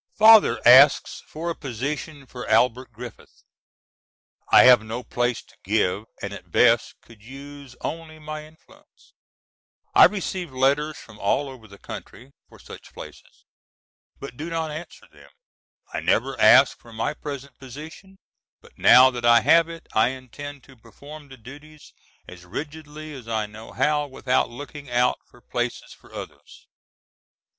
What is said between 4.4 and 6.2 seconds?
I have no place to give